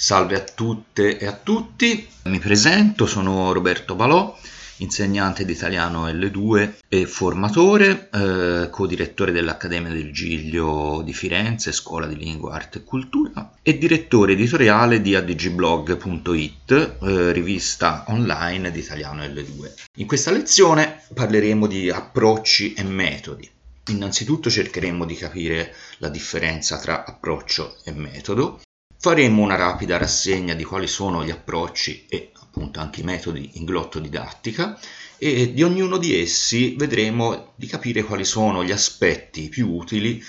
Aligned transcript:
Salve 0.00 0.36
a 0.36 0.44
tutte 0.44 1.18
e 1.18 1.26
a 1.26 1.32
tutti, 1.32 2.06
mi 2.26 2.38
presento, 2.38 3.04
sono 3.04 3.50
Roberto 3.50 3.96
Balò, 3.96 4.38
insegnante 4.76 5.44
di 5.44 5.50
italiano 5.50 6.06
L2 6.06 6.74
e 6.88 7.04
formatore, 7.04 8.08
eh, 8.12 8.68
co-direttore 8.70 9.32
dell'Accademia 9.32 9.90
del 9.90 10.12
Giglio 10.12 11.02
di 11.04 11.12
Firenze, 11.12 11.72
Scuola 11.72 12.06
di 12.06 12.16
Lingua, 12.16 12.54
Arte 12.54 12.78
e 12.78 12.84
Cultura, 12.84 13.54
e 13.60 13.76
direttore 13.76 14.34
editoriale 14.34 15.00
di 15.00 15.16
adgblog.it, 15.16 16.70
eh, 17.02 17.32
rivista 17.32 18.04
online 18.06 18.70
di 18.70 18.78
italiano 18.78 19.24
L2. 19.24 19.72
In 19.96 20.06
questa 20.06 20.30
lezione 20.30 21.02
parleremo 21.12 21.66
di 21.66 21.90
approcci 21.90 22.72
e 22.74 22.84
metodi. 22.84 23.50
Innanzitutto 23.88 24.48
cercheremo 24.48 25.04
di 25.04 25.16
capire 25.16 25.74
la 25.96 26.08
differenza 26.08 26.78
tra 26.78 27.04
approccio 27.04 27.78
e 27.82 27.90
metodo, 27.90 28.60
Faremo 29.00 29.42
una 29.42 29.54
rapida 29.54 29.96
rassegna 29.96 30.54
di 30.54 30.64
quali 30.64 30.88
sono 30.88 31.24
gli 31.24 31.30
approcci 31.30 32.06
e 32.08 32.32
appunto 32.42 32.80
anche 32.80 33.00
i 33.00 33.04
metodi 33.04 33.50
in 33.54 33.64
glottodidattica 33.64 34.76
e 35.16 35.52
di 35.52 35.62
ognuno 35.62 35.98
di 35.98 36.20
essi 36.20 36.74
vedremo 36.76 37.52
di 37.54 37.68
capire 37.68 38.02
quali 38.02 38.24
sono 38.24 38.64
gli 38.64 38.72
aspetti 38.72 39.48
più 39.48 39.72
utili 39.72 40.20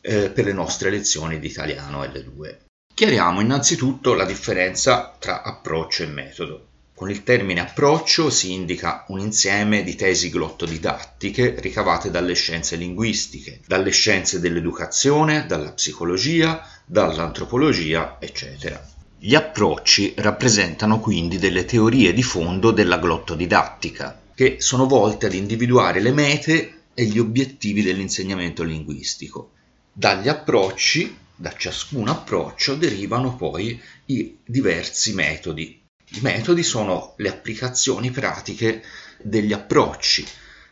eh, 0.00 0.30
per 0.30 0.44
le 0.44 0.52
nostre 0.52 0.90
lezioni 0.90 1.38
di 1.38 1.46
italiano 1.46 2.02
L2. 2.02 2.56
Chiariamo 2.92 3.40
innanzitutto 3.40 4.14
la 4.14 4.24
differenza 4.24 5.14
tra 5.16 5.42
approccio 5.42 6.02
e 6.02 6.06
metodo. 6.06 6.66
Con 6.94 7.10
il 7.10 7.22
termine 7.22 7.60
approccio 7.60 8.28
si 8.28 8.52
indica 8.52 9.04
un 9.08 9.20
insieme 9.20 9.82
di 9.82 9.94
tesi 9.94 10.28
glottodidattiche 10.28 11.54
ricavate 11.58 12.10
dalle 12.10 12.34
scienze 12.34 12.76
linguistiche, 12.76 13.60
dalle 13.66 13.90
scienze 13.90 14.38
dell'educazione, 14.38 15.46
dalla 15.46 15.72
psicologia, 15.72 16.62
dall'antropologia, 16.90 18.16
eccetera. 18.18 18.84
Gli 19.16 19.36
approcci 19.36 20.14
rappresentano 20.16 20.98
quindi 20.98 21.38
delle 21.38 21.64
teorie 21.64 22.12
di 22.12 22.24
fondo 22.24 22.72
della 22.72 22.98
glottodidattica, 22.98 24.20
che 24.34 24.56
sono 24.58 24.86
volte 24.86 25.26
ad 25.26 25.34
individuare 25.34 26.00
le 26.00 26.10
mete 26.10 26.80
e 26.92 27.04
gli 27.04 27.20
obiettivi 27.20 27.82
dell'insegnamento 27.82 28.64
linguistico. 28.64 29.52
Dagli 29.92 30.28
approcci, 30.28 31.16
da 31.36 31.54
ciascun 31.56 32.08
approccio, 32.08 32.74
derivano 32.74 33.36
poi 33.36 33.80
i 34.06 34.38
diversi 34.44 35.14
metodi. 35.14 35.80
I 36.12 36.18
metodi 36.22 36.64
sono 36.64 37.14
le 37.18 37.28
applicazioni 37.28 38.10
pratiche 38.10 38.82
degli 39.22 39.52
approcci, 39.52 40.26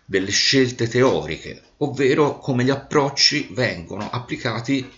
delle 0.05 0.33
scelte 0.33 0.89
teoriche, 0.89 1.63
ovvero 1.77 2.39
come 2.39 2.65
gli 2.65 2.71
approcci 2.71 3.51
vengono 3.53 4.11
applicati 4.11 4.91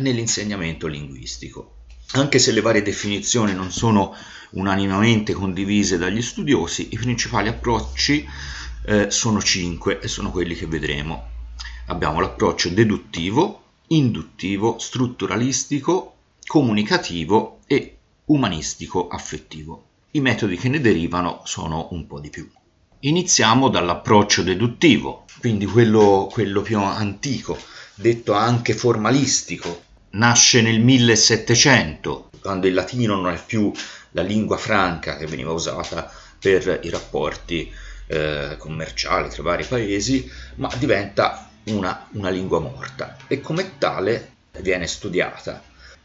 nell'insegnamento 0.00 0.86
linguistico. 0.86 1.76
Anche 2.12 2.38
se 2.38 2.52
le 2.52 2.60
varie 2.60 2.82
definizioni 2.82 3.54
non 3.54 3.72
sono 3.72 4.14
unanimemente 4.50 5.32
condivise 5.32 5.98
dagli 5.98 6.22
studiosi, 6.22 6.88
i 6.92 6.96
principali 6.96 7.48
approcci 7.48 8.26
eh, 8.86 9.10
sono 9.10 9.42
cinque 9.42 10.00
e 10.00 10.08
sono 10.08 10.30
quelli 10.30 10.54
che 10.54 10.66
vedremo. 10.66 11.30
Abbiamo 11.86 12.20
l'approccio 12.20 12.68
deduttivo, 12.70 13.62
induttivo, 13.88 14.78
strutturalistico, 14.78 16.14
comunicativo 16.46 17.60
e 17.66 17.96
umanistico-affettivo. 18.26 19.86
I 20.12 20.20
metodi 20.20 20.56
che 20.56 20.68
ne 20.68 20.80
derivano 20.80 21.42
sono 21.44 21.88
un 21.90 22.06
po' 22.06 22.20
di 22.20 22.30
più. 22.30 22.48
Iniziamo 23.06 23.68
dall'approccio 23.68 24.42
deduttivo, 24.42 25.26
quindi 25.38 25.66
quello, 25.66 26.26
quello 26.32 26.62
più 26.62 26.78
antico, 26.78 27.58
detto 27.94 28.32
anche 28.32 28.72
formalistico, 28.72 29.82
nasce 30.12 30.62
nel 30.62 30.80
1700, 30.80 32.30
quando 32.40 32.66
il 32.66 32.72
latino 32.72 33.16
non 33.16 33.34
è 33.34 33.38
più 33.44 33.70
la 34.12 34.22
lingua 34.22 34.56
franca 34.56 35.18
che 35.18 35.26
veniva 35.26 35.52
usata 35.52 36.10
per 36.40 36.80
i 36.82 36.88
rapporti 36.88 37.70
eh, 38.06 38.56
commerciali 38.56 39.28
tra 39.28 39.42
vari 39.42 39.64
paesi, 39.64 40.26
ma 40.54 40.70
diventa 40.78 41.50
una, 41.64 42.08
una 42.12 42.30
lingua 42.30 42.60
morta 42.60 43.18
e 43.26 43.42
come 43.42 43.76
tale 43.76 44.30
viene 44.60 44.86
studiata. 44.86 45.62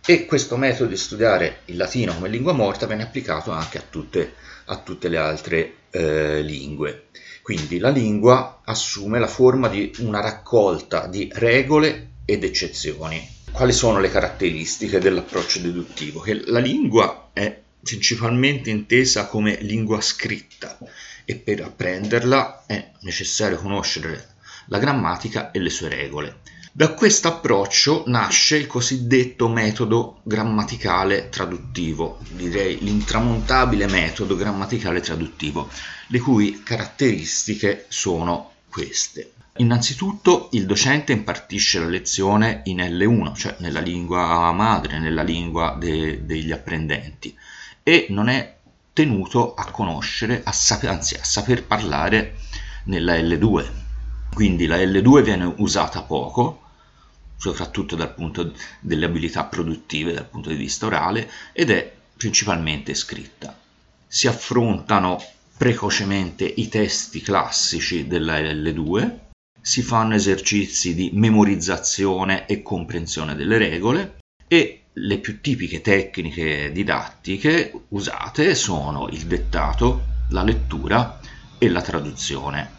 E 0.09 0.25
questo 0.25 0.57
metodo 0.57 0.89
di 0.89 0.97
studiare 0.97 1.59
il 1.65 1.77
latino 1.77 2.15
come 2.15 2.29
lingua 2.29 2.51
morta 2.51 2.87
viene 2.87 3.03
applicato 3.03 3.51
anche 3.51 3.77
a 3.77 3.83
tutte, 3.87 4.33
a 4.65 4.77
tutte 4.77 5.07
le 5.07 5.17
altre 5.17 5.73
eh, 5.91 6.41
lingue. 6.41 7.09
Quindi 7.43 7.77
la 7.77 7.91
lingua 7.91 8.61
assume 8.65 9.19
la 9.19 9.27
forma 9.27 9.67
di 9.67 9.93
una 9.99 10.19
raccolta 10.19 11.05
di 11.05 11.29
regole 11.31 12.13
ed 12.25 12.43
eccezioni. 12.43 13.23
Quali 13.51 13.71
sono 13.71 13.99
le 13.99 14.09
caratteristiche 14.09 14.97
dell'approccio 14.97 15.59
deduttivo? 15.59 16.21
Che 16.21 16.41
la 16.45 16.57
lingua 16.57 17.29
è 17.31 17.55
principalmente 17.79 18.71
intesa 18.71 19.27
come 19.27 19.59
lingua 19.61 20.01
scritta 20.01 20.75
e 21.23 21.35
per 21.35 21.61
apprenderla 21.61 22.63
è 22.65 22.93
necessario 23.01 23.57
conoscere 23.57 24.29
la 24.69 24.79
grammatica 24.79 25.51
e 25.51 25.59
le 25.59 25.69
sue 25.69 25.89
regole. 25.89 26.39
Da 26.71 26.93
questo 26.93 27.27
approccio 27.27 28.03
nasce 28.05 28.55
il 28.55 28.67
cosiddetto 28.67 29.47
metodo 29.47 30.19
grammaticale 30.21 31.29
traduttivo, 31.29 32.19
direi 32.29 32.77
l'intramontabile 32.79 33.87
metodo 33.87 34.35
grammaticale 34.35 35.01
traduttivo, 35.01 35.67
le 36.07 36.19
cui 36.19 36.61
caratteristiche 36.63 37.85
sono 37.89 38.51
queste. 38.69 39.33
Innanzitutto 39.57 40.49
il 40.51 40.67
docente 40.67 41.11
impartisce 41.11 41.79
la 41.79 41.87
lezione 41.87 42.61
in 42.65 42.77
L1, 42.77 43.35
cioè 43.35 43.55
nella 43.59 43.81
lingua 43.81 44.51
madre, 44.51 44.99
nella 44.99 45.23
lingua 45.23 45.75
de- 45.77 46.23
degli 46.23 46.51
apprendenti, 46.51 47.35
e 47.81 48.05
non 48.09 48.29
è 48.29 48.57
tenuto 48.93 49.55
a 49.55 49.71
conoscere, 49.71 50.41
a 50.43 50.51
saper, 50.51 50.91
anzi 50.91 51.15
a 51.15 51.23
saper 51.23 51.65
parlare 51.65 52.35
nella 52.85 53.15
L2. 53.15 53.87
Quindi 54.33 54.65
la 54.67 54.77
L2 54.77 55.21
viene 55.21 55.53
usata 55.57 56.01
poco, 56.03 56.61
soprattutto 57.35 57.95
dal 57.95 58.13
punto 58.13 58.53
delle 58.79 59.05
abilità 59.05 59.45
produttive, 59.45 60.13
dal 60.13 60.27
punto 60.27 60.49
di 60.49 60.55
vista 60.55 60.85
orale, 60.85 61.29
ed 61.53 61.71
è 61.71 61.93
principalmente 62.15 62.93
scritta. 62.93 63.57
Si 64.07 64.27
affrontano 64.27 65.21
precocemente 65.57 66.45
i 66.45 66.69
testi 66.69 67.21
classici 67.21 68.07
della 68.07 68.39
L2, 68.39 69.17
si 69.61 69.81
fanno 69.81 70.15
esercizi 70.15 70.95
di 70.95 71.11
memorizzazione 71.13 72.45
e 72.45 72.61
comprensione 72.61 73.35
delle 73.35 73.57
regole 73.57 74.17
e 74.47 74.83
le 74.93 75.17
più 75.19 75.41
tipiche 75.41 75.81
tecniche 75.81 76.71
didattiche 76.71 77.71
usate 77.89 78.55
sono 78.55 79.09
il 79.09 79.25
dettato, 79.25 80.05
la 80.29 80.43
lettura 80.43 81.19
e 81.57 81.69
la 81.69 81.81
traduzione. 81.81 82.78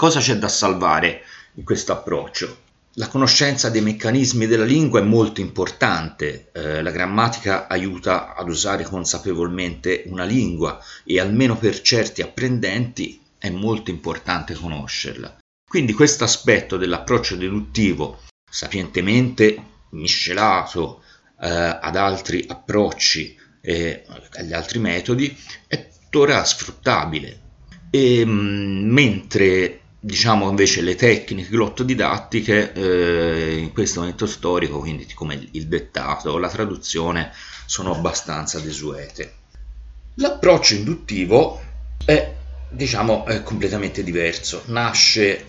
Cosa 0.00 0.18
c'è 0.18 0.38
da 0.38 0.48
salvare 0.48 1.20
in 1.56 1.62
questo 1.62 1.92
approccio? 1.92 2.60
La 2.94 3.08
conoscenza 3.08 3.68
dei 3.68 3.82
meccanismi 3.82 4.46
della 4.46 4.64
lingua 4.64 5.00
è 5.00 5.02
molto 5.02 5.42
importante, 5.42 6.48
eh, 6.52 6.80
la 6.80 6.90
grammatica 6.90 7.68
aiuta 7.68 8.34
ad 8.34 8.48
usare 8.48 8.84
consapevolmente 8.84 10.04
una 10.06 10.24
lingua 10.24 10.82
e 11.04 11.20
almeno 11.20 11.54
per 11.58 11.82
certi 11.82 12.22
apprendenti 12.22 13.20
è 13.36 13.50
molto 13.50 13.90
importante 13.90 14.54
conoscerla. 14.54 15.36
Quindi 15.68 15.92
questo 15.92 16.24
aspetto 16.24 16.78
dell'approccio 16.78 17.36
deduttivo, 17.36 18.22
sapientemente 18.50 19.62
miscelato 19.90 21.02
eh, 21.42 21.46
ad 21.46 21.94
altri 21.94 22.46
approcci 22.48 23.36
e 23.60 24.06
agli 24.32 24.54
altri 24.54 24.78
metodi, 24.78 25.36
è 25.66 25.88
tuttora 25.88 26.42
sfruttabile. 26.42 27.48
E, 27.90 28.24
mh, 28.24 28.30
mm, 28.30 28.92
mentre 28.92 29.79
diciamo 30.00 30.48
invece 30.48 30.80
le 30.80 30.94
tecniche 30.94 31.50
glottodidattiche 31.50 32.72
eh, 32.72 33.58
in 33.58 33.72
questo 33.72 34.00
momento 34.00 34.26
storico, 34.26 34.78
quindi 34.78 35.06
come 35.12 35.48
il 35.52 35.66
dettato 35.68 36.38
la 36.38 36.48
traduzione, 36.48 37.32
sono 37.66 37.94
abbastanza 37.94 38.58
desuete. 38.58 39.34
L'approccio 40.14 40.74
induttivo 40.74 41.60
è, 42.04 42.34
diciamo, 42.70 43.26
è 43.26 43.42
completamente 43.42 44.02
diverso. 44.02 44.62
Nasce 44.66 45.44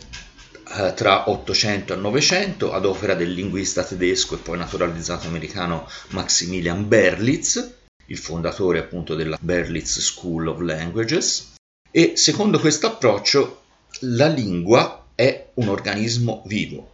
eh, 0.78 0.94
tra 0.94 1.30
800 1.30 1.94
e 1.94 1.96
900 1.96 2.74
ad 2.74 2.86
opera 2.86 3.16
del 3.16 3.34
linguista 3.34 3.84
tedesco 3.84 4.36
e 4.36 4.40
poi 4.40 4.58
naturalizzato 4.58 5.28
americano 5.28 5.90
Maximilian 6.10 6.88
Berlitz, 6.88 7.74
il 8.06 8.18
fondatore 8.18 8.80
appunto 8.80 9.16
della 9.16 9.38
Berlitz 9.40 10.00
School 10.00 10.48
of 10.48 10.60
Languages. 10.60 11.54
E 11.90 12.14
secondo 12.16 12.60
questo 12.60 12.88
approccio 12.88 13.61
la 14.04 14.28
lingua 14.28 15.06
è 15.14 15.50
un 15.56 15.68
organismo 15.68 16.42
vivo, 16.46 16.92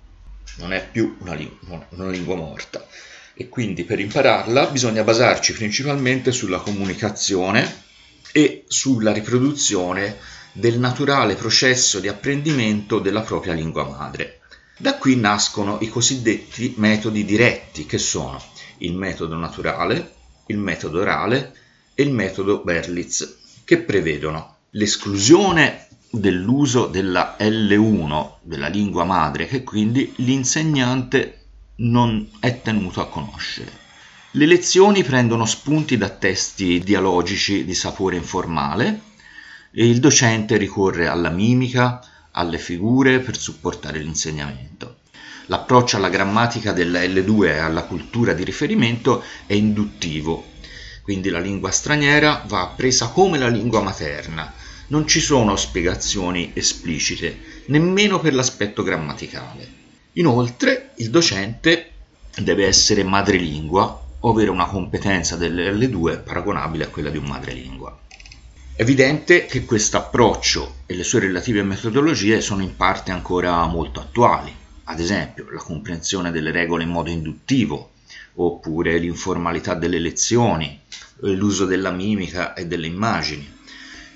non 0.58 0.74
è 0.74 0.86
più 0.90 1.16
una, 1.20 1.34
lingua, 1.34 1.86
una 1.90 2.10
lingua 2.10 2.36
morta 2.36 2.86
e 3.34 3.48
quindi 3.48 3.84
per 3.84 4.00
impararla 4.00 4.68
bisogna 4.68 5.04
basarci 5.04 5.54
principalmente 5.54 6.32
sulla 6.32 6.60
comunicazione 6.60 7.86
e 8.32 8.66
sulla 8.68 9.14
riproduzione 9.14 10.18
del 10.52 10.80
naturale 10.80 11.36
processo 11.36 12.00
di 12.00 12.08
apprendimento 12.08 13.00
della 13.00 13.22
propria 13.22 13.54
lingua 13.54 13.88
madre. 13.88 14.42
Da 14.78 14.98
qui 14.98 15.16
nascono 15.16 15.78
i 15.82 15.90
cosiddetti 15.90 16.74
metodi 16.78 17.24
diretti, 17.24 17.86
che 17.86 17.98
sono 17.98 18.42
il 18.80 18.96
metodo 18.96 19.36
naturale, 19.36 20.14
il 20.48 20.58
metodo 20.58 21.00
orale 21.00 21.54
e 21.94 22.04
il 22.04 22.12
metodo 22.12 22.64
Berlitz, 22.64 23.38
che 23.64 23.78
prevedono 23.78 24.58
l'esclusione 24.72 25.87
dell'uso 26.10 26.88
della 26.88 27.36
L1 27.40 28.32
della 28.42 28.68
lingua 28.68 29.04
madre 29.04 29.48
che 29.48 29.64
quindi 29.64 30.14
l'insegnante 30.18 31.46
non 31.78 32.28
è 32.40 32.62
tenuto 32.62 33.02
a 33.02 33.08
conoscere. 33.08 33.86
Le 34.32 34.46
lezioni 34.46 35.04
prendono 35.04 35.46
spunti 35.46 35.98
da 35.98 36.10
testi 36.10 36.80
dialogici 36.80 37.66
di 37.66 37.74
sapore 37.74 38.16
informale 38.16 39.02
e 39.72 39.88
il 39.88 40.00
docente 40.00 40.58
ricorre 40.58 41.08
alla 41.08 41.30
mimica, 41.30 42.02
alle 42.32 42.58
figure 42.58 43.20
per 43.20 43.38
supportare 43.38 44.00
l'insegnamento. 44.00 44.98
L'approccio 45.48 45.98
alla 45.98 46.10
grammatica 46.10 46.74
della 46.74 47.00
L2 47.00 47.46
e 47.46 47.58
alla 47.58 47.84
cultura 47.84 48.34
di 48.34 48.44
riferimento 48.44 49.24
è 49.46 49.54
induttivo, 49.54 50.46
quindi 51.04 51.30
la 51.30 51.40
lingua 51.40 51.72
straniera 51.72 52.44
va 52.48 52.62
appresa 52.62 53.08
come 53.08 53.38
la 53.38 53.48
lingua 53.48 53.82
materna. 53.82 54.54
Non 54.90 55.06
ci 55.06 55.20
sono 55.20 55.58
spiegazioni 55.58 56.52
esplicite, 56.54 57.38
nemmeno 57.66 58.22
per 58.22 58.34
l'aspetto 58.34 58.84
grammaticale. 58.84 59.68
Inoltre, 60.14 60.92
il 60.98 61.10
docente 61.10 61.92
deve 62.38 62.66
essere 62.66 63.04
madrelingua 63.04 64.02
o 64.20 64.30
avere 64.30 64.50
una 64.50 64.66
competenza 64.66 65.36
delle 65.36 65.74
L2 65.74 66.24
paragonabile 66.24 66.86
a 66.86 66.88
quella 66.88 67.10
di 67.10 67.18
un 67.18 67.26
madrelingua. 67.26 68.00
È 68.74 68.82
evidente 68.82 69.46
che 69.46 69.66
questo 69.66 69.98
approccio 69.98 70.76
e 70.86 70.96
le 70.96 71.04
sue 71.04 71.20
relative 71.20 71.64
metodologie 71.64 72.40
sono 72.40 72.62
in 72.62 72.78
parte 72.78 73.12
ancora 73.12 73.66
molto 73.66 74.00
attuali, 74.00 74.54
ad 74.86 75.00
esempio 75.02 75.50
la 75.52 75.60
comprensione 75.60 76.32
delle 76.32 76.52
regole 76.52 76.84
in 76.84 76.90
modo 76.90 77.10
induttivo, 77.10 77.92
oppure 78.36 78.98
l'informalità 79.00 79.74
delle 79.74 80.00
lezioni, 80.00 80.80
l'uso 81.22 81.66
della 81.66 81.92
mimica 81.92 82.54
e 82.54 82.68
delle 82.68 82.88
immagini. 82.88 83.56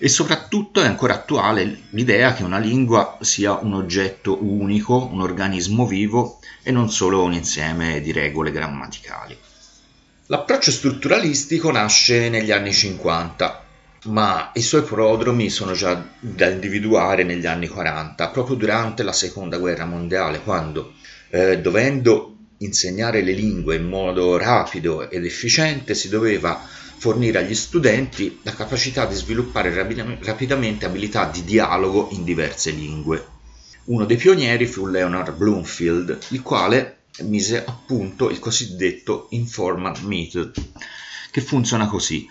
E 0.03 0.09
soprattutto 0.09 0.81
è 0.81 0.88
ancora 0.88 1.13
attuale 1.13 1.83
l'idea 1.92 2.33
che 2.33 2.42
una 2.42 2.57
lingua 2.57 3.19
sia 3.21 3.59
un 3.62 3.75
oggetto 3.75 4.44
unico, 4.44 5.07
un 5.12 5.21
organismo 5.21 5.86
vivo 5.86 6.39
e 6.63 6.71
non 6.71 6.89
solo 6.89 7.21
un 7.21 7.33
insieme 7.33 8.01
di 8.01 8.12
regole 8.12 8.50
grammaticali. 8.50 9.38
L'approccio 10.25 10.71
strutturalistico 10.71 11.69
nasce 11.69 12.30
negli 12.30 12.51
anni 12.51 12.74
50, 12.74 13.63
ma 14.06 14.50
i 14.56 14.62
suoi 14.63 14.81
prodromi 14.81 15.51
sono 15.51 15.74
già 15.74 16.04
da 16.19 16.50
individuare 16.50 17.21
negli 17.21 17.45
anni 17.45 17.68
40, 17.68 18.27
proprio 18.30 18.56
durante 18.56 19.04
la 19.04 19.13
seconda 19.13 19.59
guerra 19.59 19.86
mondiale, 19.86 20.42
quando, 20.42 20.94
eh, 21.30 21.59
dovendo 21.59 22.31
insegnare 22.61 23.21
le 23.21 23.33
lingue 23.33 23.75
in 23.75 23.87
modo 23.87 24.37
rapido 24.37 25.09
ed 25.09 25.25
efficiente, 25.25 25.93
si 25.93 26.09
doveva 26.09 26.59
fornire 26.97 27.39
agli 27.39 27.55
studenti 27.55 28.39
la 28.43 28.53
capacità 28.53 29.05
di 29.05 29.15
sviluppare 29.15 29.73
rapidamente 29.73 30.85
abilità 30.85 31.25
di 31.25 31.43
dialogo 31.43 32.09
in 32.11 32.23
diverse 32.23 32.69
lingue. 32.71 33.25
Uno 33.85 34.05
dei 34.05 34.17
pionieri 34.17 34.67
fu 34.67 34.85
Leonard 34.85 35.35
Bloomfield, 35.35 36.17
il 36.29 36.41
quale 36.43 36.97
mise 37.23 37.65
a 37.65 37.71
punto 37.71 38.29
il 38.29 38.39
cosiddetto 38.39 39.27
informant 39.31 40.01
method, 40.01 40.53
che 41.31 41.41
funziona 41.41 41.87
così. 41.87 42.27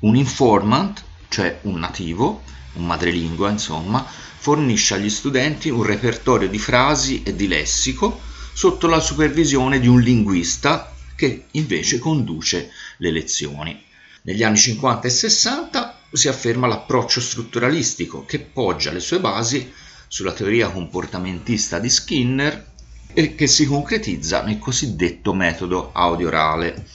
Un 0.00 0.16
informant, 0.16 1.04
cioè 1.28 1.60
un 1.62 1.78
nativo, 1.78 2.42
un 2.74 2.86
madrelingua 2.86 3.50
insomma, 3.50 4.04
fornisce 4.04 4.94
agli 4.94 5.08
studenti 5.08 5.70
un 5.70 5.84
repertorio 5.84 6.48
di 6.48 6.58
frasi 6.58 7.22
e 7.22 7.36
di 7.36 7.46
lessico 7.46 8.20
sotto 8.56 8.86
la 8.86 9.00
supervisione 9.00 9.78
di 9.78 9.86
un 9.86 10.00
linguista 10.00 10.90
che 11.14 11.44
invece 11.50 11.98
conduce 11.98 12.70
le 12.96 13.10
lezioni. 13.10 13.84
Negli 14.22 14.42
anni 14.42 14.56
50 14.56 15.06
e 15.06 15.10
60 15.10 16.00
si 16.10 16.28
afferma 16.28 16.66
l'approccio 16.66 17.20
strutturalistico 17.20 18.24
che 18.24 18.38
poggia 18.38 18.92
le 18.92 19.00
sue 19.00 19.20
basi 19.20 19.70
sulla 20.08 20.32
teoria 20.32 20.70
comportamentista 20.70 21.78
di 21.78 21.90
Skinner 21.90 22.72
e 23.12 23.34
che 23.34 23.46
si 23.46 23.66
concretizza 23.66 24.42
nel 24.42 24.58
cosiddetto 24.58 25.34
metodo 25.34 25.90
audio-orale. 25.92 26.86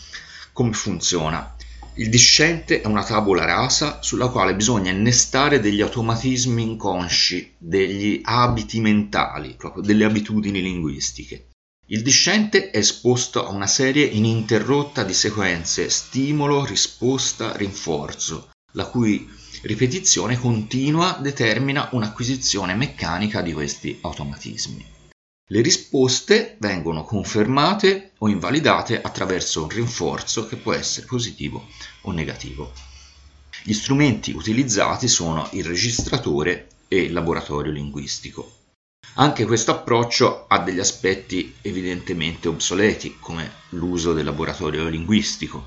Come 0.53 0.73
funziona? 0.73 1.55
Il 1.93 2.09
discente 2.09 2.81
è 2.81 2.87
una 2.87 3.03
tavola 3.03 3.45
rasa 3.45 4.01
sulla 4.01 4.29
quale 4.29 4.55
bisogna 4.55 4.89
innestare 4.89 5.59
degli 5.59 5.81
automatismi 5.81 6.63
inconsci, 6.63 7.53
degli 7.55 8.19
abiti 8.23 8.79
mentali, 8.79 9.53
proprio 9.55 9.83
delle 9.83 10.05
abitudini 10.05 10.59
linguistiche. 10.59 11.49
Il 11.91 12.03
discente 12.03 12.69
è 12.69 12.77
esposto 12.77 13.45
a 13.45 13.49
una 13.49 13.67
serie 13.67 14.05
ininterrotta 14.05 15.03
di 15.03 15.13
sequenze 15.13 15.89
stimolo, 15.89 16.63
risposta, 16.63 17.53
rinforzo, 17.57 18.51
la 18.75 18.85
cui 18.85 19.29
ripetizione 19.63 20.39
continua 20.39 21.19
determina 21.21 21.89
un'acquisizione 21.91 22.75
meccanica 22.75 23.41
di 23.41 23.51
questi 23.51 23.97
automatismi. 23.99 24.85
Le 25.49 25.61
risposte 25.61 26.55
vengono 26.61 27.03
confermate 27.03 28.11
o 28.19 28.29
invalidate 28.29 29.01
attraverso 29.01 29.63
un 29.63 29.67
rinforzo 29.67 30.47
che 30.47 30.55
può 30.55 30.71
essere 30.71 31.07
positivo 31.07 31.67
o 32.03 32.13
negativo. 32.13 32.71
Gli 33.65 33.73
strumenti 33.73 34.31
utilizzati 34.31 35.09
sono 35.09 35.49
il 35.51 35.65
registratore 35.65 36.69
e 36.87 37.01
il 37.01 37.11
laboratorio 37.11 37.73
linguistico. 37.73 38.59
Anche 39.15 39.45
questo 39.45 39.71
approccio 39.71 40.45
ha 40.47 40.59
degli 40.59 40.79
aspetti 40.79 41.55
evidentemente 41.61 42.47
obsoleti, 42.47 43.17
come 43.19 43.51
l'uso 43.69 44.13
del 44.13 44.23
laboratorio 44.23 44.87
linguistico. 44.87 45.65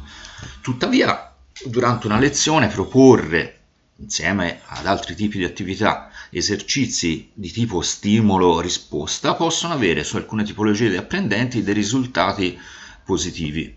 Tuttavia, 0.62 1.34
durante 1.66 2.06
una 2.06 2.18
lezione 2.18 2.68
proporre, 2.68 3.60
insieme 3.96 4.60
ad 4.64 4.86
altri 4.86 5.14
tipi 5.14 5.36
di 5.36 5.44
attività, 5.44 6.10
esercizi 6.30 7.30
di 7.34 7.50
tipo 7.52 7.82
stimolo-risposta 7.82 9.34
possono 9.34 9.74
avere 9.74 10.04
su 10.04 10.16
alcune 10.16 10.44
tipologie 10.44 10.88
di 10.88 10.96
apprendenti 10.96 11.62
dei 11.62 11.74
risultati 11.74 12.58
positivi. 13.04 13.76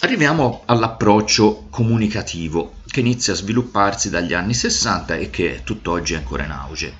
Arriviamo 0.00 0.62
all'approccio 0.66 1.66
comunicativo 1.70 2.76
che 2.86 3.00
inizia 3.00 3.32
a 3.32 3.36
svilupparsi 3.36 4.10
dagli 4.10 4.32
anni 4.32 4.54
60 4.54 5.16
e 5.16 5.28
che 5.28 5.62
tutt'oggi 5.64 6.14
è 6.14 6.18
ancora 6.18 6.44
in 6.44 6.52
auge. 6.52 6.94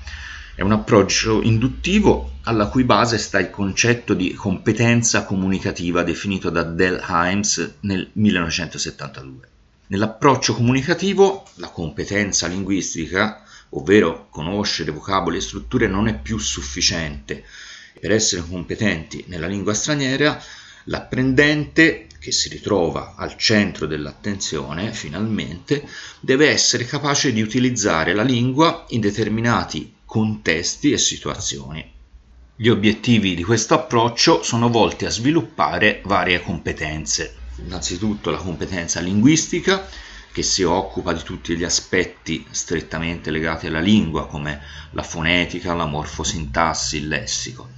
È 0.57 0.63
un 0.63 0.73
approccio 0.73 1.43
induttivo 1.43 2.39
alla 2.45 2.69
cui 2.69 2.85
base 2.85 3.19
sta 3.19 3.39
il 3.39 3.51
concetto 3.51 4.15
di 4.15 4.33
competenza 4.33 5.27
comunicativa 5.27 6.03
definito 6.03 6.49
da 6.49 6.63
Dell 6.63 6.99
Himes 7.07 7.75
nel 7.81 8.09
1972. 8.13 9.49
Nell'approccio 9.89 10.55
comunicativo 10.55 11.47
la 11.57 11.69
competenza 11.69 12.47
linguistica, 12.47 13.43
ovvero 13.69 14.29
conoscere 14.31 14.93
vocaboli 14.93 15.37
e 15.37 15.43
strutture, 15.43 15.89
non 15.89 16.09
è 16.09 16.19
più 16.19 16.39
sufficiente. 16.39 17.45
Per 18.01 18.11
essere 18.11 18.41
competenti 18.41 19.25
nella 19.27 19.49
lingua 19.49 19.75
straniera, 19.75 20.43
l'apprendente 20.85 22.07
che 22.19 22.33
si 22.33 22.49
ritrova 22.49 23.13
al 23.15 23.37
centro 23.37 23.85
dell'attenzione, 23.85 24.95
finalmente, 24.95 25.87
deve 26.19 26.49
essere 26.49 26.87
capace 26.87 27.31
di 27.35 27.43
utilizzare 27.43 28.15
la 28.15 28.23
lingua 28.23 28.87
in 28.89 29.01
determinati 29.01 29.93
contesti 30.17 30.93
e 30.93 30.97
situazioni. 30.97 31.93
Gli 32.57 32.69
obiettivi 32.69 33.35
di 33.35 33.45
questo 33.45 33.75
approccio 33.75 34.43
sono 34.43 34.71
volti 34.71 35.05
a 35.05 35.11
sviluppare 35.11 36.01
varie 36.07 36.41
competenze. 36.41 37.37
Innanzitutto 37.63 38.31
la 38.31 38.39
competenza 38.39 39.01
linguistica, 39.01 39.87
che 40.33 40.43
si 40.43 40.63
occupa 40.63 41.13
di 41.13 41.23
tutti 41.23 41.55
gli 41.55 41.65
aspetti 41.65 42.47
strettamente 42.51 43.31
legati 43.31 43.67
alla 43.67 43.81
lingua, 43.81 44.27
come 44.27 44.63
la 44.93 45.03
fonetica, 45.03 45.75
la 45.75 45.85
morfosintassi, 45.85 46.97
il 46.97 47.09
lessico. 47.09 47.69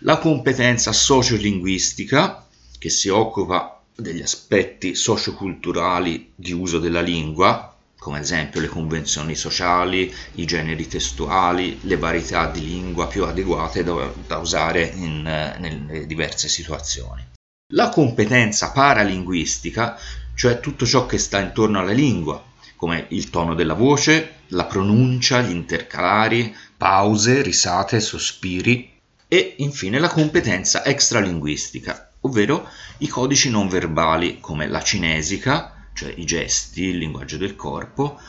La 0.00 0.16
competenza 0.16 0.90
sociolinguistica, 0.90 2.48
che 2.78 2.88
si 2.88 3.10
occupa 3.10 3.82
degli 3.94 4.22
aspetti 4.22 4.94
socioculturali 4.94 6.32
di 6.34 6.52
uso 6.52 6.78
della 6.78 7.02
lingua, 7.02 7.73
come 8.04 8.18
ad 8.18 8.24
esempio 8.24 8.60
le 8.60 8.68
convenzioni 8.68 9.34
sociali, 9.34 10.14
i 10.34 10.44
generi 10.44 10.86
testuali, 10.86 11.78
le 11.84 11.96
varietà 11.96 12.50
di 12.50 12.60
lingua 12.60 13.06
più 13.06 13.24
adeguate 13.24 13.82
da, 13.82 14.12
da 14.26 14.36
usare 14.36 14.82
in, 14.82 15.22
nelle 15.22 16.06
diverse 16.06 16.48
situazioni. 16.48 17.26
La 17.72 17.88
competenza 17.88 18.72
paralinguistica, 18.72 19.96
cioè 20.34 20.60
tutto 20.60 20.84
ciò 20.84 21.06
che 21.06 21.16
sta 21.16 21.40
intorno 21.40 21.78
alla 21.78 21.92
lingua, 21.92 22.44
come 22.76 23.06
il 23.08 23.30
tono 23.30 23.54
della 23.54 23.72
voce, 23.72 24.40
la 24.48 24.66
pronuncia, 24.66 25.40
gli 25.40 25.52
intercalari, 25.52 26.54
pause, 26.76 27.40
risate, 27.40 28.00
sospiri, 28.00 28.92
e 29.26 29.54
infine 29.60 29.98
la 29.98 30.08
competenza 30.10 30.84
extralinguistica, 30.84 32.10
ovvero 32.20 32.68
i 32.98 33.08
codici 33.08 33.48
non 33.48 33.66
verbali 33.66 34.40
come 34.40 34.68
la 34.68 34.82
cinesica, 34.82 35.73
cioè 35.94 36.12
i 36.16 36.26
gesti, 36.26 36.82
il 36.82 36.98
linguaggio 36.98 37.38
del 37.38 37.56
corpo, 37.56 38.20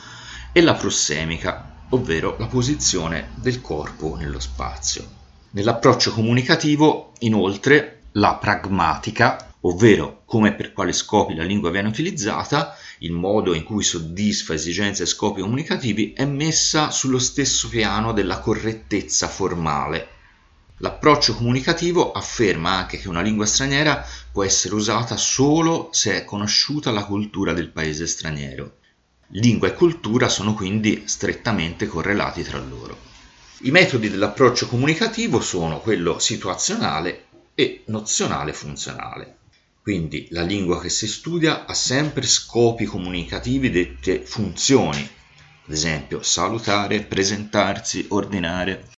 e 0.52 0.62
la 0.62 0.74
prossemica, 0.74 1.82
ovvero 1.90 2.36
la 2.38 2.46
posizione 2.46 3.32
del 3.34 3.60
corpo 3.60 4.16
nello 4.16 4.40
spazio. 4.40 5.06
Nell'approccio 5.50 6.12
comunicativo, 6.12 7.12
inoltre, 7.18 8.04
la 8.12 8.36
pragmatica, 8.36 9.54
ovvero 9.60 10.22
come 10.24 10.50
e 10.50 10.52
per 10.54 10.72
quali 10.72 10.92
scopi 10.92 11.34
la 11.34 11.44
lingua 11.44 11.70
viene 11.70 11.88
utilizzata, 11.88 12.76
il 13.00 13.12
modo 13.12 13.52
in 13.52 13.64
cui 13.64 13.82
soddisfa 13.82 14.54
esigenze 14.54 15.02
e 15.02 15.06
scopi 15.06 15.40
comunicativi, 15.40 16.12
è 16.14 16.24
messa 16.24 16.90
sullo 16.90 17.18
stesso 17.18 17.68
piano 17.68 18.12
della 18.12 18.38
correttezza 18.38 19.28
formale. 19.28 20.08
L'approccio 20.80 21.34
comunicativo 21.34 22.12
afferma 22.12 22.72
anche 22.72 22.98
che 22.98 23.08
una 23.08 23.22
lingua 23.22 23.46
straniera 23.46 24.06
può 24.30 24.44
essere 24.44 24.74
usata 24.74 25.16
solo 25.16 25.88
se 25.92 26.16
è 26.16 26.24
conosciuta 26.24 26.90
la 26.90 27.04
cultura 27.04 27.54
del 27.54 27.70
paese 27.70 28.06
straniero. 28.06 28.76
Lingua 29.28 29.68
e 29.68 29.74
cultura 29.74 30.28
sono 30.28 30.52
quindi 30.52 31.04
strettamente 31.06 31.86
correlati 31.86 32.42
tra 32.42 32.58
loro. 32.58 32.96
I 33.60 33.70
metodi 33.70 34.10
dell'approccio 34.10 34.68
comunicativo 34.68 35.40
sono 35.40 35.80
quello 35.80 36.18
situazionale 36.18 37.24
e 37.54 37.84
nozionale 37.86 38.52
funzionale. 38.52 39.38
Quindi 39.80 40.28
la 40.30 40.42
lingua 40.42 40.78
che 40.78 40.90
si 40.90 41.06
studia 41.06 41.64
ha 41.64 41.72
sempre 41.72 42.26
scopi 42.26 42.84
comunicativi 42.84 43.70
dette 43.70 44.20
funzioni, 44.20 45.00
ad 45.00 45.72
esempio 45.72 46.22
salutare, 46.22 47.00
presentarsi, 47.00 48.04
ordinare. 48.10 48.90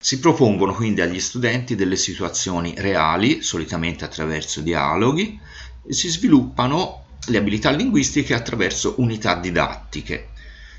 Si 0.00 0.20
propongono 0.20 0.74
quindi 0.74 1.00
agli 1.00 1.18
studenti 1.18 1.74
delle 1.74 1.96
situazioni 1.96 2.72
reali, 2.76 3.42
solitamente 3.42 4.04
attraverso 4.04 4.60
dialoghi, 4.60 5.40
e 5.84 5.92
si 5.92 6.08
sviluppano 6.08 7.06
le 7.26 7.36
abilità 7.36 7.70
linguistiche 7.72 8.32
attraverso 8.32 8.94
unità 8.98 9.34
didattiche. 9.34 10.28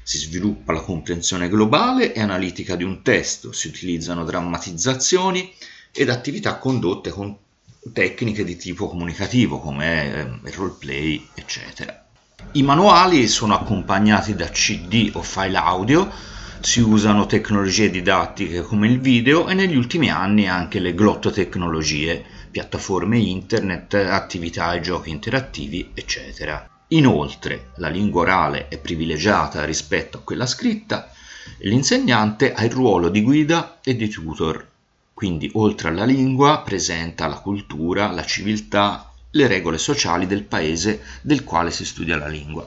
Si 0.04 0.18
sviluppa 0.20 0.72
la 0.72 0.80
comprensione 0.80 1.50
globale 1.50 2.14
e 2.14 2.22
analitica 2.22 2.78
di 2.78 2.86
un 2.86 3.02
testo, 3.02 3.52
si 3.52 3.68
utilizzano 3.68 4.24
drammatizzazioni 4.24 5.54
ed 5.92 6.10
attività 6.10 6.58
condotte 6.58 7.10
con 7.10 7.38
tecniche 7.92 8.46
di 8.46 8.56
tipo 8.56 8.88
comunicativo 8.88 9.60
come 9.60 10.40
il 10.46 10.54
roleplay, 10.54 11.28
eccetera. 11.36 12.06
I 12.54 12.64
manuali 12.64 13.28
sono 13.28 13.54
accompagnati 13.54 14.34
da 14.34 14.48
CD 14.48 15.12
o 15.14 15.22
file 15.22 15.58
audio, 15.58 16.10
si 16.62 16.82
usano 16.82 17.26
tecnologie 17.26 17.90
didattiche 17.90 18.62
come 18.62 18.88
il 18.88 19.00
video 19.00 19.48
e 19.48 19.54
negli 19.54 19.76
ultimi 19.76 20.10
anni 20.10 20.48
anche 20.48 20.80
le 20.80 20.94
glottotecnologie, 20.94 22.24
piattaforme 22.52 23.18
internet, 23.18 23.94
attività 23.94 24.74
e 24.74 24.82
giochi 24.82 25.10
interattivi, 25.10 25.92
eccetera. 25.94 26.68
Inoltre, 26.90 27.72
la 27.76 27.90
lingua 27.90 28.22
orale 28.22 28.68
è 28.68 28.78
privilegiata 28.78 29.64
rispetto 29.66 30.18
a 30.18 30.22
quella 30.22 30.46
scritta 30.46 31.12
e 31.58 31.68
l'insegnante 31.68 32.54
ha 32.54 32.64
il 32.64 32.72
ruolo 32.72 33.10
di 33.10 33.22
guida 33.22 33.80
e 33.84 33.96
di 33.96 34.08
tutor 34.08 34.66
quindi 35.20 35.52
oltre 35.56 35.90
alla 35.90 36.06
lingua 36.06 36.62
presenta 36.62 37.28
la 37.28 37.40
cultura, 37.40 38.10
la 38.10 38.24
civiltà, 38.24 39.12
le 39.32 39.48
regole 39.48 39.78
sociali 39.78 40.26
del 40.26 40.44
paese 40.44 41.04
del 41.24 41.44
quale 41.44 41.72
si 41.72 41.84
studia 41.84 42.16
la 42.16 42.30
lingua. 42.30 42.66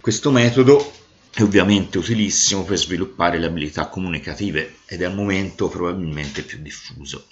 Questo 0.00 0.30
metodo 0.30 0.92
è 1.32 1.42
ovviamente 1.42 1.98
utilissimo 1.98 2.64
per 2.64 2.78
sviluppare 2.78 3.38
le 3.38 3.46
abilità 3.46 3.88
comunicative 3.88 4.78
ed 4.86 5.02
è 5.02 5.04
al 5.04 5.14
momento 5.14 5.68
probabilmente 5.68 6.42
più 6.42 6.58
diffuso. 6.60 7.26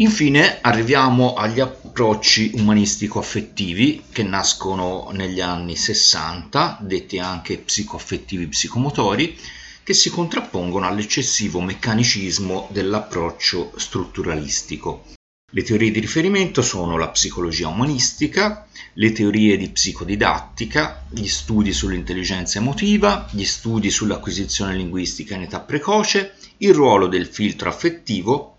Infine 0.00 0.60
arriviamo 0.60 1.34
agli 1.34 1.58
approcci 1.58 2.52
umanistico-affettivi 2.54 4.04
che 4.12 4.22
nascono 4.22 5.10
negli 5.12 5.40
anni 5.40 5.74
60, 5.74 6.78
detti 6.82 7.18
anche 7.18 7.58
psicoaffettivi 7.58 8.46
psicomotori, 8.46 9.36
che 9.82 9.94
si 9.94 10.10
contrappongono 10.10 10.86
all'eccessivo 10.86 11.60
meccanicismo 11.60 12.68
dell'approccio 12.70 13.72
strutturalistico. 13.76 15.17
Le 15.50 15.62
teorie 15.62 15.90
di 15.90 16.00
riferimento 16.00 16.60
sono 16.60 16.98
la 16.98 17.08
psicologia 17.08 17.68
umanistica, 17.68 18.66
le 18.92 19.12
teorie 19.12 19.56
di 19.56 19.70
psicodidattica, 19.70 21.06
gli 21.08 21.26
studi 21.26 21.72
sull'intelligenza 21.72 22.58
emotiva, 22.58 23.26
gli 23.30 23.46
studi 23.46 23.88
sull'acquisizione 23.88 24.74
linguistica 24.74 25.36
in 25.36 25.44
età 25.44 25.60
precoce, 25.60 26.34
il 26.58 26.74
ruolo 26.74 27.06
del 27.06 27.24
filtro 27.24 27.70
affettivo, 27.70 28.56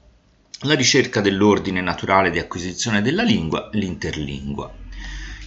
la 0.61 0.73
ricerca 0.73 1.21
dell'ordine 1.21 1.79
naturale 1.79 2.31
di 2.31 2.39
acquisizione 2.39 3.03
della 3.03 3.21
lingua, 3.21 3.69
l'interlingua. 3.73 4.73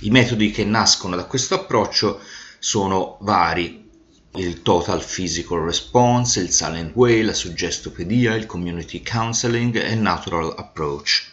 I 0.03 0.11
metodi 0.11 0.53
che 0.53 0.65
nascono 0.65 1.17
da 1.17 1.25
questo 1.25 1.57
approccio 1.57 2.21
sono 2.61 3.19
vari, 3.23 3.91
il 4.37 4.63
Total 4.63 5.05
Physical 5.05 5.65
Response, 5.65 6.39
il 6.39 6.53
Silent 6.53 6.95
Way, 6.95 7.23
la 7.23 7.35
suggestopedia, 7.35 8.37
il 8.37 8.47
Community 8.47 9.03
Counseling 9.03 9.75
e 9.75 9.93
il 9.93 9.99
Natural 9.99 10.55
Approach. 10.57 11.31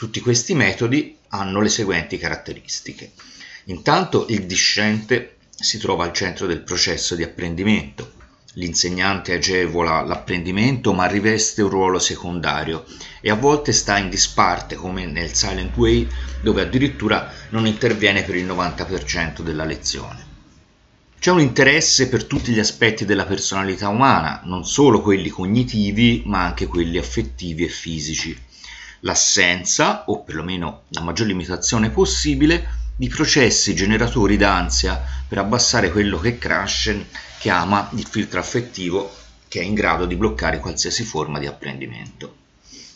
Tutti 0.00 0.20
questi 0.20 0.54
metodi 0.54 1.14
hanno 1.28 1.60
le 1.60 1.68
seguenti 1.68 2.16
caratteristiche. 2.16 3.12
Intanto 3.64 4.24
il 4.30 4.46
discente 4.46 5.36
si 5.50 5.76
trova 5.76 6.04
al 6.04 6.14
centro 6.14 6.46
del 6.46 6.62
processo 6.62 7.14
di 7.14 7.22
apprendimento. 7.22 8.12
L'insegnante 8.54 9.34
agevola 9.34 10.00
l'apprendimento 10.00 10.94
ma 10.94 11.04
riveste 11.04 11.60
un 11.60 11.68
ruolo 11.68 11.98
secondario 11.98 12.86
e 13.20 13.28
a 13.28 13.34
volte 13.34 13.72
sta 13.72 13.98
in 13.98 14.08
disparte 14.08 14.74
come 14.74 15.04
nel 15.04 15.34
Silent 15.34 15.76
Way 15.76 16.08
dove 16.40 16.62
addirittura 16.62 17.30
non 17.50 17.66
interviene 17.66 18.22
per 18.22 18.36
il 18.36 18.46
90% 18.46 19.42
della 19.42 19.66
lezione. 19.66 20.24
C'è 21.18 21.30
un 21.30 21.40
interesse 21.40 22.08
per 22.08 22.24
tutti 22.24 22.52
gli 22.52 22.58
aspetti 22.58 23.04
della 23.04 23.26
personalità 23.26 23.90
umana, 23.90 24.40
non 24.44 24.64
solo 24.64 25.02
quelli 25.02 25.28
cognitivi, 25.28 26.22
ma 26.24 26.42
anche 26.42 26.66
quelli 26.66 26.96
affettivi 26.96 27.64
e 27.64 27.68
fisici. 27.68 28.48
L'assenza, 29.00 30.04
o 30.06 30.22
perlomeno 30.22 30.82
la 30.88 31.00
maggior 31.00 31.26
limitazione 31.26 31.90
possibile, 31.90 32.78
di 32.96 33.08
processi 33.08 33.74
generatori 33.74 34.36
d'ansia 34.36 35.02
per 35.26 35.38
abbassare 35.38 35.90
quello 35.90 36.18
che 36.18 36.36
Krashen 36.36 37.06
chiama 37.38 37.88
il 37.94 38.06
filtro 38.06 38.40
affettivo 38.40 39.10
che 39.48 39.60
è 39.60 39.64
in 39.64 39.74
grado 39.74 40.04
di 40.04 40.16
bloccare 40.16 40.60
qualsiasi 40.60 41.02
forma 41.04 41.38
di 41.38 41.46
apprendimento. 41.46 42.36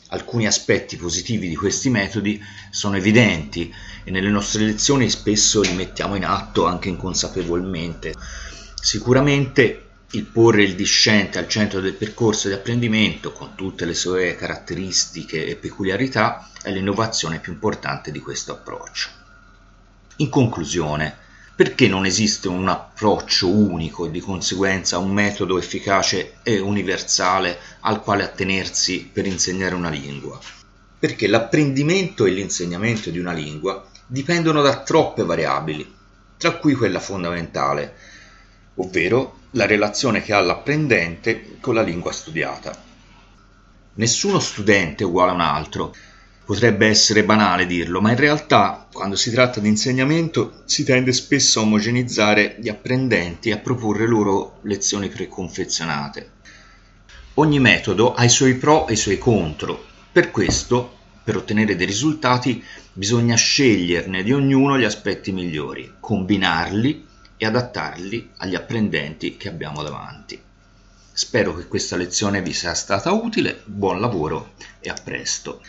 Alcuni 0.09 0.47
aspetti 0.47 0.97
positivi 0.97 1.49
di 1.49 1.57
questi 1.57 1.89
metodi 1.89 2.41
sono 2.71 2.97
evidenti 2.97 3.75
e 4.05 4.11
nelle 4.11 4.29
nostre 4.29 4.65
lezioni 4.65 5.09
spesso 5.09 5.63
li 5.63 5.73
mettiamo 5.73 6.15
in 6.15 6.25
atto 6.25 6.67
anche 6.67 6.91
inconsapevolmente. 6.91 8.15
Sicuramente 8.81 9.84
il 10.17 10.25
porre 10.25 10.63
il 10.63 10.77
discente 10.77 11.39
al 11.39 11.49
centro 11.49 11.81
del 11.81 11.95
percorso 11.95 12.47
di 12.47 12.55
apprendimento 12.55 13.33
con 13.33 13.55
tutte 13.57 13.85
le 13.85 13.95
sue 13.95 14.37
caratteristiche 14.37 15.45
e 15.45 15.57
peculiarità 15.57 16.51
è 16.63 16.71
l'innovazione 16.71 17.41
più 17.41 17.53
importante 17.53 18.13
di 18.13 18.21
questo 18.21 18.53
approccio. 18.53 19.09
In 20.17 20.29
conclusione, 20.29 21.17
perché 21.57 21.89
non 21.89 22.07
esiste 22.07 22.49
un 22.49 22.69
approccio 22.69 23.49
unico 23.49 24.07
e 24.07 24.11
di 24.11 24.21
conseguenza 24.21 24.99
un 24.99 25.13
metodo 25.13 25.59
efficace 25.59 26.35
e 26.43 26.61
universale 26.61 27.59
al 27.81 28.01
quale 28.01 28.23
attenersi 28.23 29.11
per 29.13 29.27
insegnare 29.27 29.75
una 29.75 29.91
lingua? 29.91 30.39
Perché 30.99 31.27
l'apprendimento 31.27 32.25
e 32.25 32.31
l'insegnamento 32.31 33.11
di 33.11 33.19
una 33.19 33.33
lingua 33.33 33.85
dipendono 34.07 34.63
da 34.63 34.83
troppe 34.83 35.25
variabili, 35.25 35.93
tra 36.37 36.53
cui 36.53 36.75
quella 36.75 37.01
fondamentale, 37.01 37.97
ovvero 38.77 39.43
la 39.55 39.67
relazione 39.67 40.23
che 40.23 40.33
ha 40.33 40.41
l'apprendente 40.41 41.57
con 41.61 41.75
la 41.75 41.83
lingua 41.83 42.13
studiata. 42.13 42.81
Nessuno 43.95 44.39
studente 44.39 45.03
è 45.03 45.07
uguale 45.07 45.31
a 45.33 45.35
un 45.35 45.41
altro, 45.41 45.95
Potrebbe 46.45 46.89
essere 46.89 47.25
banale 47.25 47.65
dirlo, 47.65 48.03
ma 48.03 48.11
in 48.11 48.19
realtà, 48.19 48.87
quando 48.93 49.17
si 49.17 49.31
tratta 49.31 49.61
di 49.61 49.69
insegnamento, 49.69 50.61
si 50.67 50.85
tende 50.85 51.15
spesso 51.15 51.59
a 51.59 51.63
omogenizzare 51.63 52.57
gli 52.61 52.69
apprendenti 52.69 53.49
e 53.49 53.53
a 53.53 53.59
proporre 53.59 54.07
loro 54.07 54.59
lezioni 54.63 55.09
preconfezionate. 55.09 56.33
Ogni 57.35 57.59
metodo 57.61 58.13
ha 58.13 58.25
i 58.25 58.29
suoi 58.29 58.57
pro 58.57 58.87
e 58.89 58.93
i 58.93 58.97
suoi 58.97 59.17
contro. 59.17 59.83
Per 60.13 60.31
questo, 60.31 60.99
per 61.25 61.37
ottenere 61.37 61.77
dei 61.77 61.87
risultati, 61.87 62.63
bisogna 62.93 63.37
sceglierne 63.37 64.23
di 64.23 64.35
ognuno 64.35 64.79
gli 64.79 64.85
aspetti 64.85 65.33
migliori, 65.33 65.95
combinarli 65.99 67.07
e 67.37 67.47
adattarli 67.47 68.33
agli 68.39 68.55
apprendenti 68.55 69.37
che 69.37 69.49
abbiamo 69.49 69.83
davanti. 69.83 70.41
Spero 71.13 71.55
che 71.55 71.67
questa 71.69 71.97
lezione 71.97 72.43
vi 72.43 72.53
sia 72.53 72.75
stata 72.75 73.13
utile, 73.13 73.63
buon 73.65 74.01
lavoro 74.01 74.55
e 74.81 74.91
a 74.91 74.95
presto. 74.95 75.63